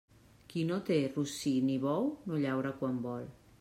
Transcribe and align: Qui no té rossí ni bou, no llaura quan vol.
Qui 0.53 0.63
no 0.69 0.79
té 0.87 0.97
rossí 1.11 1.53
ni 1.69 1.77
bou, 1.87 2.11
no 2.31 2.43
llaura 2.47 2.77
quan 2.83 3.03
vol. 3.09 3.35